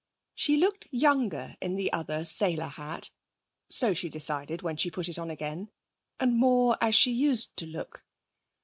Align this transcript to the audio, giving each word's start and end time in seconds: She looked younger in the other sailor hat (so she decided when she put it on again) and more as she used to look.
She 0.33 0.57
looked 0.57 0.87
younger 0.89 1.57
in 1.61 1.75
the 1.75 1.93
other 1.93 2.25
sailor 2.25 2.69
hat 2.69 3.11
(so 3.69 3.93
she 3.93 4.09
decided 4.09 4.63
when 4.63 4.75
she 4.75 4.89
put 4.89 5.07
it 5.07 5.19
on 5.19 5.29
again) 5.29 5.69
and 6.19 6.33
more 6.35 6.75
as 6.81 6.95
she 6.95 7.11
used 7.11 7.55
to 7.57 7.67
look. 7.67 8.03